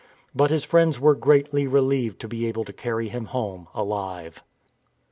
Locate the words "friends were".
0.63-1.13